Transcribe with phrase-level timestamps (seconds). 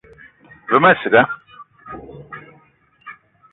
[0.69, 1.21] Ve ma ciga